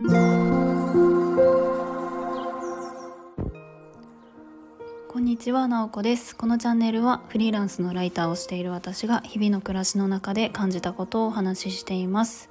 [0.00, 0.04] こ
[5.18, 6.36] んにちは、なおこです。
[6.36, 12.48] このチャンネルはフリーランスのライターをしている私が日々の暮らしの中で感じたことをお話ししています。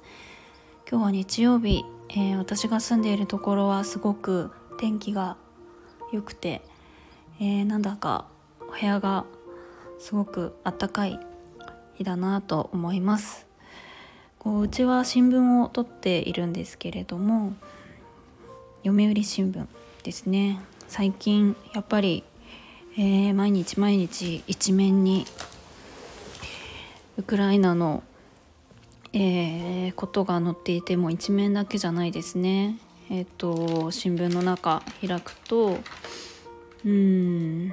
[0.90, 5.38] 今日は日曜日、えー私が住んでいるところはすごく天気が
[6.12, 6.60] 良くて、
[7.40, 8.26] えーなんだか
[8.60, 9.24] お部屋が
[9.98, 11.18] すごく暖かい
[11.94, 13.47] 日だなと思います。
[14.38, 17.54] こううちは新聞を取っているんですけれども
[18.84, 19.66] 読売新聞
[20.04, 20.60] ですね。
[20.86, 22.24] 最近やっぱり、
[22.96, 25.26] えー毎日毎日一面に
[27.18, 28.02] ウクライナの、
[29.12, 32.78] えーことが載っていても一面だけじゃないですね。
[33.10, 35.78] えっ、と新聞の中開くと
[36.84, 37.72] うん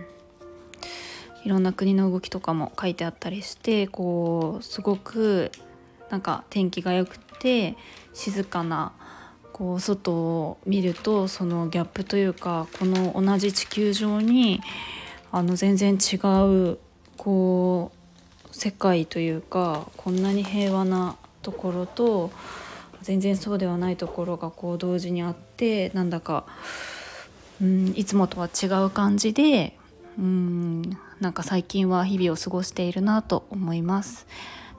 [1.45, 5.51] いろんな国の動きとかも書いてあったりしてこうすごく
[6.15, 7.75] なんか天気が良くて
[8.13, 8.93] 静かな
[9.51, 14.61] こう外を見るとそのギャップというかこの同じ地球上に
[15.33, 16.15] あの全然違
[16.71, 16.79] う
[17.17, 17.91] こ
[18.49, 22.31] う世界というかこんなに平和なところと
[23.01, 26.45] 全然そうではないところがこう同時にあってなんだか、
[27.61, 29.77] うん、いつもとは違う感じで、
[30.17, 30.81] うん、
[31.19, 34.25] なんか最近は日々を過ごしているなと思います。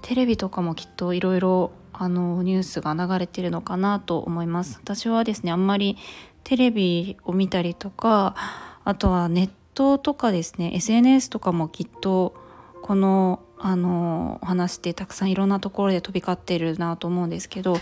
[0.07, 4.79] テレビとかもきっといろいろあのニュースが流れてるのかなと思います。
[4.81, 5.97] 私はですねあんまり
[6.45, 8.37] テレビを見たりとか
[8.85, 12.37] あとはネットとかですね SNS とかもきっと
[12.83, 17.77] このあの話ってたくさんいろんなところで飛び交ってるなと思うんですけど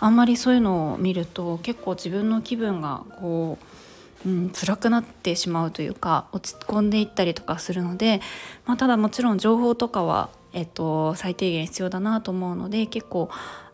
[0.00, 3.64] あんまりそういうのを見ると結構自分の気分がこう
[4.26, 8.20] うん、辛くなってしまうというか落ち込んでいったりとかするので、
[8.66, 13.30] まあ、ただもちろん情報とかは、えっと、最低限必要だなと思うので結構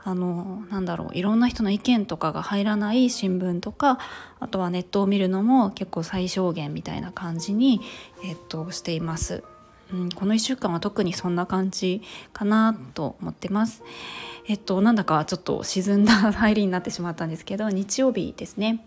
[0.07, 3.99] あのなんだろういろんな人の意見とかが入らない新聞とか
[4.39, 7.81] あとはネットを見るのも結構最小限みたいな感じに、
[8.25, 9.43] えっと、しています。
[9.93, 13.83] うん、この1週間は特にそんな感じかなと思ってます。
[14.49, 18.85] えっとなんだかちょっと沈んだ入りになってしまったんですけど日曜日ですね。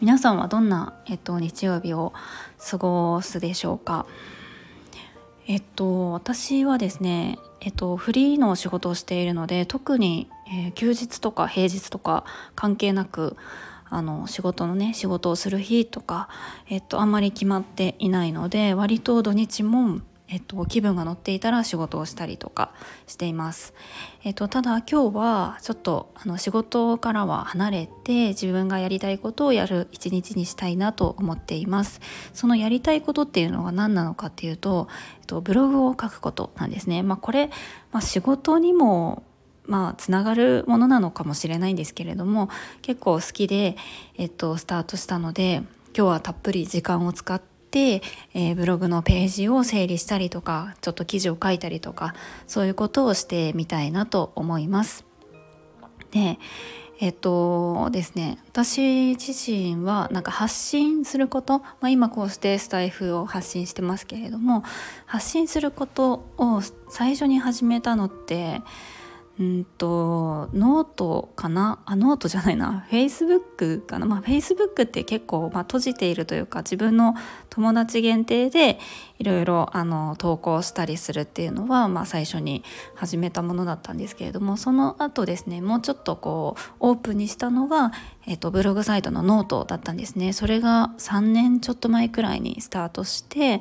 [0.00, 2.12] 皆さんはどんな、えっと、日曜日を
[2.70, 4.06] 過ごすでしょうか？
[5.48, 13.36] えっと私はですねえっとフリーの仕事をしているので特に、えー休日とか平日とか関係なく
[13.88, 16.28] あの仕事のね仕事をする日とか、
[16.68, 22.72] えっと、あんまり決まっていないので割と土日も、えっと、気分が乗っていたら仕事をしたりとか
[23.06, 23.72] しています。
[24.24, 32.00] えっと、ただ今日はちょっとあの仕事からは離れて自分がやりたいことをやる一日にしたいなと思っています
[32.34, 34.88] そのやりたいことっていうのが何なのかっていうと、
[35.20, 37.50] えっと、ブログを書くことなんですねまあこれ、
[37.92, 39.22] まあ、仕事にも
[39.64, 42.48] まあつながるものなのかもしれないんですけれども
[42.82, 43.76] 結構好きで、
[44.16, 45.62] えっと、スタートしたので
[45.96, 47.40] 今日はたっぷり時間を使っ、
[47.72, 52.14] えーブログのページを整理したりとかちょっと記事を書いたりとか
[52.46, 55.04] そういうことをしてみたいなと思います。
[56.10, 56.38] で
[57.00, 64.64] えっとですね私自身はなんか発信すること、まあ、今こうしてスタイフを発信してますけれども
[65.06, 68.62] 発信することを最初に始めたのって
[69.40, 71.78] うんとノートかな？
[71.86, 72.84] あノートじゃないな。
[72.90, 74.06] フェイスブックかな？
[74.06, 77.14] まあフェイスブックって結構、まあ、閉じているというか自分の
[77.48, 78.80] 友達限定で
[79.18, 87.92] いろいろあの投稿したりするっていうのは、まあ、最初に始めたものだったんですけれどもその後ですねもうちょっとこうオープンにしたのが、
[88.26, 90.32] えっと、ブログサイトのノートだったんですね。
[90.32, 93.60] それが3年ちょっと前くらいにスタートして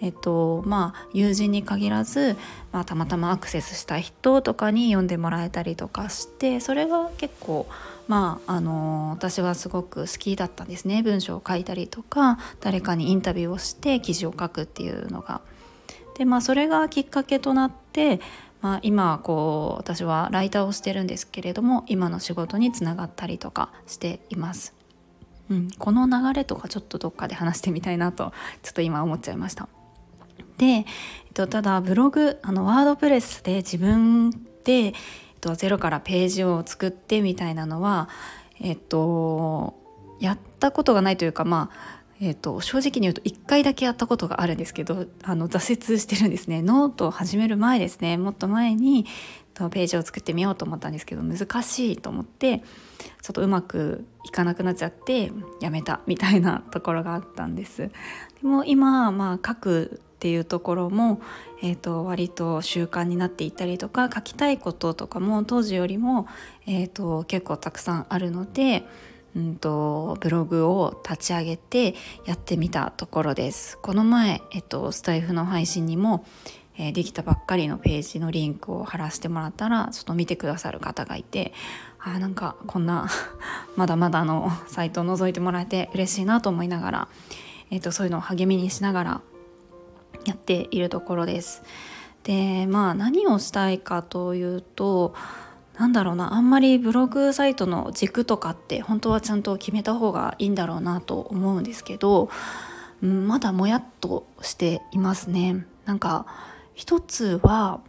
[0.00, 2.36] えっとまあ、友人に限らず、
[2.72, 7.66] まあ、たまたまアクセスした人とかに読んでもらえたりとかしてそれが結構
[8.08, 15.40] まああの私はすごく好きだったんですね文章を書いたりとか誰かにインタビューをして記事を書くっていうのが。
[16.16, 18.20] でまあそれがきっかけとなって、
[18.62, 24.74] まあ、今こう私はライターをしてるんですけれども今の仕事につながったりとかしています。
[25.50, 28.32] うん、この流れとかちょっとどっかで話してみたいなと
[28.62, 29.68] ちょっと今思っちゃいました。
[30.58, 30.84] で、えっ
[31.34, 34.30] と、ただブログあの WordPress で自分
[34.64, 34.94] で、えっ
[35.40, 38.08] と、ゼロからページを作ってみたいなのは、
[38.60, 39.74] えっと、
[40.20, 49.04] やったことがないというかまあえっと正直に言うと1回だけやったことがあるんですけどあの挫折してるんですねノートを始める前ですねもっと前に
[49.54, 52.62] ページを作ってみようと思ったんですけど難しいと思って
[53.22, 55.30] ちょっとうまくいかなくなっちゃって
[55.60, 57.88] やめたみたいなところがあったんです。
[57.88, 57.90] で
[58.42, 61.20] も今、まあ、書くっていうところも、
[61.62, 66.26] えーと、割と習慣になっていったりとか書きたいこととかも当時よりも、
[66.66, 68.84] えーと、結構たくさんあるので、
[69.36, 71.94] うんと、ブログを立ち上げて
[72.24, 73.76] やってみたところです。
[73.76, 76.24] この前、えっと、スタイフの配信にも、
[76.78, 81.52] えー、できたばっかりのページのリンクを貼らせてもらったらちょっと見てくださる方がいて
[81.98, 83.10] あなんかこんな
[83.76, 87.08] まだまだのサイトを覗いてもらえて嬉しいなと思いながら、
[87.70, 89.20] えーと、そういうのを励みにしながら
[90.24, 91.62] やっているところです。
[92.22, 95.14] でまあ何をしたいかというと
[95.78, 102.30] なんだろうなあんまりブログサイトの軸とかって本当はちゃんと決めた方がいいんだろうなと思うんですけど、
[103.02, 105.66] うん、まだもやっとしていますね。
[105.84, 106.26] なんか
[106.74, 107.80] 一つは、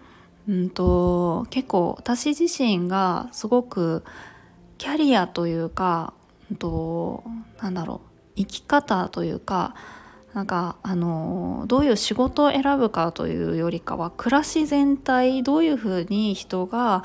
[0.47, 4.03] うんと、結構私自身がすごく
[4.77, 6.13] キャリアというか、
[6.51, 7.23] うんと、
[7.61, 9.75] なんだろう生き方というか
[10.35, 17.03] なんかあのどういう仕事を選ぶかというよりかは暮らし全体どういうふうに人が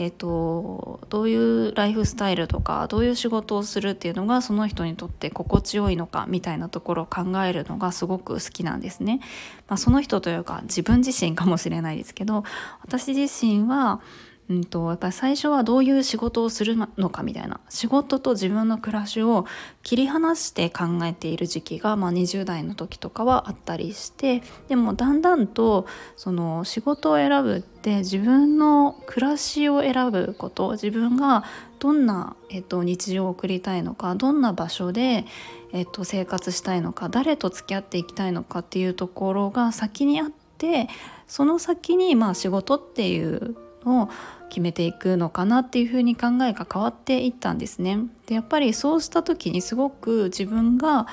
[0.00, 9.18] えーと、どういうライフスタイルとかどういう仕事をするっていうのがその人にとって心地よいのかみたいなところを考えるのがすごく好きなんですね。
[9.66, 12.44] まあ、その人というか自分自身かもしれないですけど
[12.80, 14.00] 私自身は
[14.50, 17.60] うんと、やっぱり最初はどういう仕事をするのかみたいな。
[17.68, 19.46] 仕事と自分の暮らしを
[19.82, 25.86] 切り離して考えている時期が、まあ、20代の時とかはあったりしてでもだんだんと
[26.16, 31.44] その仕事を選ぶって自分の暮らしを選ぶこと自分が
[31.78, 35.26] どんな、えっと、日常を送りたいのかどんな場所で、
[35.72, 40.88] えっと、生活したいのか誰と付き合っていきたいのかっていうところが先にあって
[41.26, 43.56] その先にまあ仕事っていう
[43.88, 44.08] を
[44.48, 47.98] 決めていくのかなっていうふうに考えが変わっていったんですね。
[48.26, 51.06] でやっぱりそうした時にすごく自分が、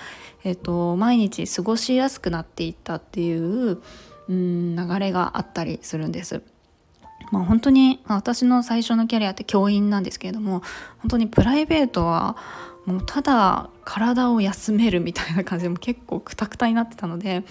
[0.44, 3.81] えーと、毎日過ごしやすくなっていったっていう
[4.27, 6.42] うん流れがあったりするんです。
[7.31, 10.62] まあ、本当に私の最初のキャリアって教員なんですけれども
[11.00, 12.38] 本当にプライベートは
[12.86, 17.44] もうただ体を休めるみたいな感じでも結構クタクタになってたので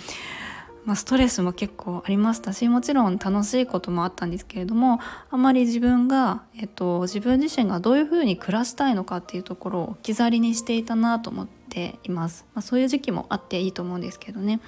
[0.84, 5.00] まあ、ストレスも結構ありましたしもちろん楽しいこともあったんですけれども
[5.30, 14.60] あまり自分が、えっと、自分自身がどういうふうに暮らしたいのかっていうところを置き去りにしていたなと思っています、まあ、そういう時期もあっていいと思うんですけどね。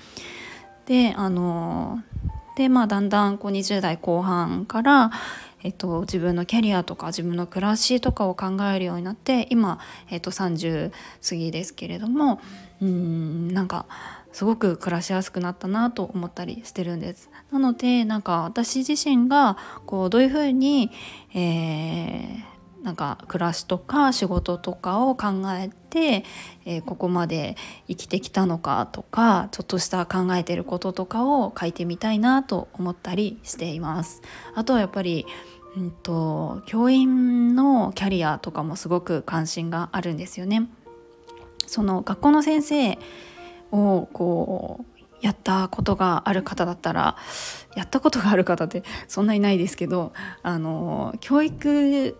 [0.86, 2.02] であの
[2.56, 5.10] でまあだんだんこう20代後半から、
[5.62, 9.78] えっと、自分のキャリアとか自分の暮らしとかを考えるようになって今、
[10.10, 10.90] えっと、30
[11.28, 12.40] 過ぎですけれども
[12.80, 13.86] うんなんか
[14.36, 19.56] すごく暮らしやすくなったなと思ったりしてるんですなのでなんか私自身が
[19.86, 20.90] こうどういうふうに、
[21.32, 25.28] えー、なんか暮らしとか仕事とかを考
[25.58, 26.22] えて、
[26.66, 27.56] えー、ここまで
[27.88, 34.20] 生きてきたのかとかちょっとした考えてることとかを書いてみたいなと思ったりしています
[34.54, 35.24] あとはやっぱり
[35.78, 40.68] うんと教員のキャリアとかもすごく関心があるんですよね。
[41.66, 42.98] その学校の先生
[43.72, 47.16] をこうやったことがある方だったら
[47.74, 52.16] やったことがある方ってそんなにないですけどあの教育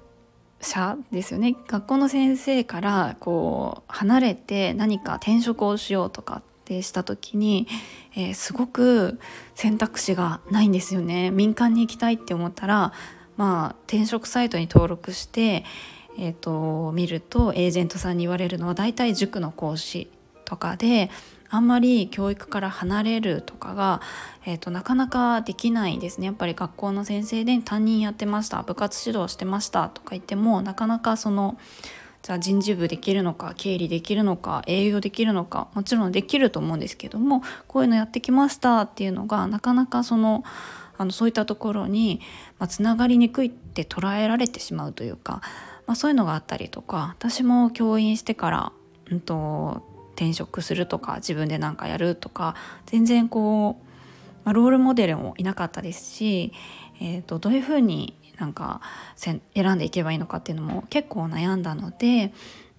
[0.61, 1.55] 者ですよね。
[1.69, 7.69] 学校の先生からこう離れて何か転職をしようとかってした時に、
[8.17, 9.21] えー、すごく
[9.55, 11.31] 選択肢がないんですよね。
[11.31, 12.93] 民間に行きたいって思ったら
[13.37, 15.65] まあ転職サイトに登録して、
[16.19, 20.11] えーと見るとエージェントさんに言われるのは大体塾の講師
[20.47, 21.11] とかで
[21.49, 24.01] あんまり教育から離れるとかが、
[24.45, 26.27] えーと、なかなかできないですね。
[26.27, 31.59] やっぱり学校の先生で担任やってました部活指導してましたとか言ってもなかなかその
[32.23, 40.43] じゃあ人事部できるのか経理できるのか営業できるのかもちろんできると思うんですけどもこういうのやってきましたっていうのがなかなかその
[40.99, 42.21] あのそういったところに、
[42.59, 45.41] まあ、つながりにくいって捉えられてしまうというか、
[45.87, 48.73] まあ、そういうのがあったりとか私も教員してから、
[49.11, 52.57] うんと転職するとか自分で何かやるとか
[52.87, 53.85] 全然こう、
[54.45, 56.53] まあ、ロールモデルもいなかったですし、
[57.01, 58.81] えーと、どういうふうになんか
[59.17, 59.43] 選
[59.75, 62.33] んでいけばいいのかっていうのも結構悩んだので、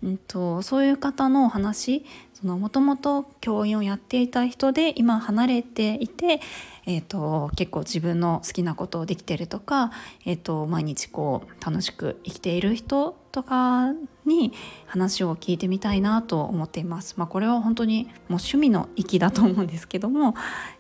[0.03, 2.05] うんと、そういう方の話
[2.43, 6.39] もともと教員をやっていた人で今離れていて、
[6.85, 9.91] えーと、結構自分の好きなことをできてるとか、
[10.25, 13.93] えーと、毎日こう楽しく生きている人とか
[14.25, 14.53] に
[14.85, 17.15] 話を聞いてみたいなと思っています。
[17.17, 20.35] まあ、これは本当にもう趣味の域だと思うんですけども、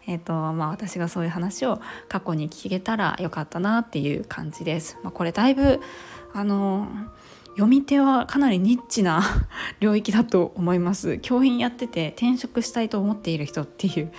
[0.07, 4.97] えーとまあ、私がそういう話を過去に聞けたらよかったなっていう感じです。
[5.03, 5.81] まあ、これだいぶ
[6.33, 6.87] あの
[7.57, 9.23] 読み手はかなりニッチな
[9.81, 14.11] 領域だと思います教員やってて転職したいと思っている人っていう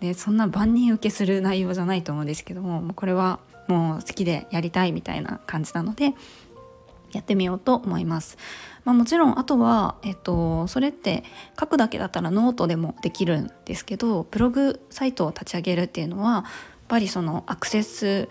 [0.00, 6.14] でそんな万人受けする内容じゃないと思うんですけどもこれはもう好きでやりたいみたいな感じなので
[7.12, 8.36] やってみようと思います。
[8.84, 11.24] まあ、もちろんあとは、えっと、それって
[11.58, 16.44] 書くだけだったらノートでもできるんですけどブログサイトを立ち上げるっていうのはやっ
[16.88, 18.28] ぱりそのアクセス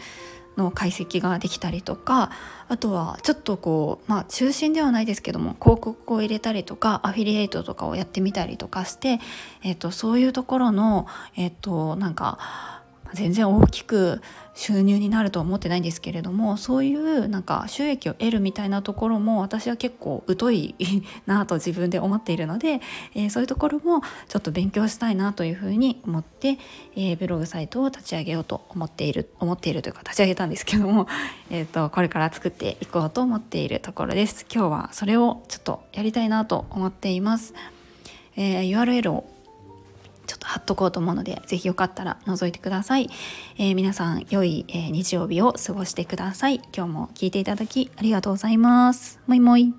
[0.57, 2.31] の解析ができたりとか
[2.67, 9.19] あとはちょっとこうまあ中心ではないですけども広告を入れたりとかアフィリエイトとかをやってみたりとかして、
[9.63, 12.76] えっと、そういうところの、えっと、なんか
[13.13, 14.21] 全然大きく
[14.57, 20.75] 収入になるとは思ってないんですけれどもそういうなんか収益を得るみたいなところも私は結構疎い
[21.27, 22.81] なと自分で思っているので、
[23.13, 26.57] えー、そういうところもちょっと勉強したいなというふうに思って、
[26.95, 31.07] えー、ブログサイトを立ち上げようと思っている思っているというか立ち上げたんですけども、
[31.51, 34.45] えーと、これから作っていこうと思っているところです。
[34.51, 37.53] 今日はそれをちょっとやりたいなと思っています。
[38.35, 39.36] えー、URL を
[40.27, 43.09] ちょっと貼っとこうと思うので、是非よかったら覗いてください。
[43.57, 46.61] えー、皆さん、良い、えー、日曜日を過ごしてください。
[46.75, 49.19] 今日も聞いていただきありがとうございます。
[49.25, 49.73] もいもい。